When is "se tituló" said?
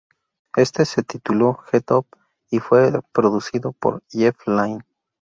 0.85-1.59